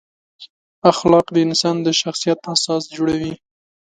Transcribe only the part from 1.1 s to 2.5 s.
د انسان د شخصیت